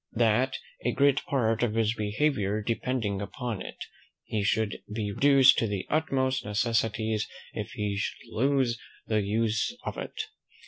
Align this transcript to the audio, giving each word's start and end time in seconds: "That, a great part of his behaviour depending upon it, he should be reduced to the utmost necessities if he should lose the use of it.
"That, 0.13 0.57
a 0.83 0.93
great 0.93 1.23
part 1.25 1.61
of 1.61 1.75
his 1.75 1.93
behaviour 1.93 2.63
depending 2.63 3.21
upon 3.21 3.61
it, 3.61 3.83
he 4.23 4.41
should 4.43 4.81
be 4.91 5.11
reduced 5.11 5.59
to 5.59 5.67
the 5.67 5.85
utmost 5.91 6.43
necessities 6.43 7.27
if 7.53 7.73
he 7.73 7.97
should 7.97 8.27
lose 8.33 8.79
the 9.05 9.21
use 9.21 9.77
of 9.83 9.99
it. 9.99 10.19